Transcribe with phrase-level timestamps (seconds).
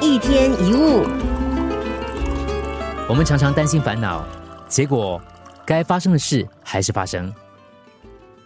[0.00, 1.02] 一天一物，
[3.08, 4.24] 我们常常担心烦恼，
[4.68, 5.20] 结果
[5.66, 7.32] 该发生的事还是发生。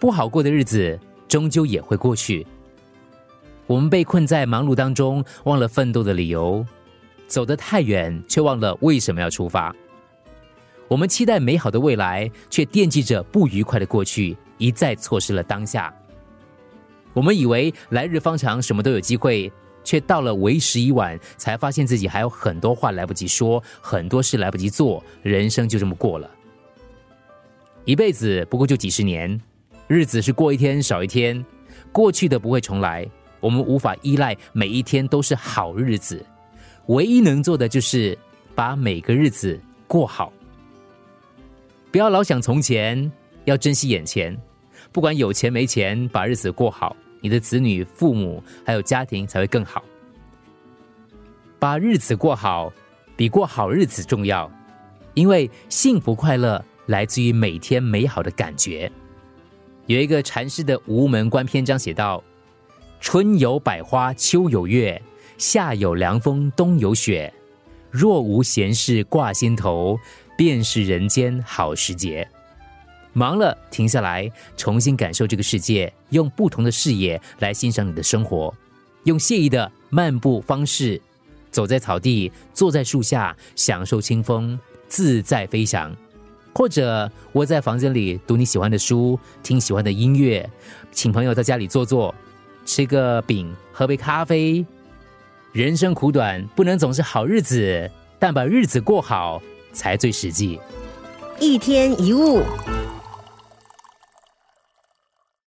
[0.00, 2.46] 不好过的日子终究也会过去。
[3.66, 6.64] 我们被困在忙碌当中，忘了奋斗的理由；
[7.26, 9.74] 走得太远，却忘了为什么要出发。
[10.88, 15.94] 我们期待美好的未来，却惦记着不愉快的过去，一再错失了当下。
[17.12, 19.52] 我们以为来日方长，什么都有机会，
[19.84, 26.30] 却到了为时已晚，才发现自己还有很多话来不及说，很多事来不及做，人生就这么过了。
[27.84, 29.40] 一辈子不过就几十年，
[29.88, 31.44] 日子是过一天少一天，
[31.90, 33.08] 过去的不会重来，
[33.40, 36.24] 我们无法依赖每一天都是好日子，
[36.86, 38.16] 唯一能做的就是
[38.54, 40.32] 把每个日子过好。
[41.90, 43.10] 不要老想从前，
[43.44, 44.36] 要珍惜眼前。
[44.92, 49.82] 不管有钱没钱，把日子过好，你的子女、父母还有家庭才会更好。
[51.58, 52.70] 把日子过好，
[53.16, 54.50] 比过好日子重要，
[55.14, 58.92] 因为幸福快乐来自于每天美好的感觉。
[59.86, 62.22] 有一个禅师的《无门关》篇章写道
[63.00, 65.00] ：“春有百花，秋有月，
[65.38, 67.32] 夏有凉风，冬有雪。
[67.90, 69.98] 若无闲事挂心头。”
[70.34, 72.26] 便是人间好时节，
[73.12, 78.54] 忙了停下来，重新感受这个世界，用不同的视野来欣赏你的生活，
[79.04, 81.00] 用惬意的漫步方式，
[81.50, 85.90] 走在草地，坐在树下，享受清风，自在飞翔；
[86.54, 90.48] 或者窝在房间里读你喜欢的书，听喜欢的音乐，
[90.90, 92.14] 请朋友在家里坐坐，
[92.64, 94.64] 吃个饼，喝杯咖啡。
[95.52, 99.42] 人生苦短，不能总是好日子，但把日子过好。
[99.74, 100.60] 才最实际。
[101.40, 102.42] 一天一物。